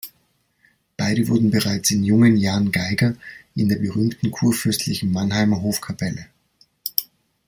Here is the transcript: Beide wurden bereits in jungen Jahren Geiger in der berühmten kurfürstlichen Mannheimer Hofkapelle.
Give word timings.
Beide 0.97 1.27
wurden 1.27 1.51
bereits 1.51 1.91
in 1.91 2.03
jungen 2.03 2.35
Jahren 2.35 2.71
Geiger 2.71 3.13
in 3.53 3.69
der 3.69 3.75
berühmten 3.77 4.31
kurfürstlichen 4.31 5.11
Mannheimer 5.11 5.61
Hofkapelle. 5.61 6.25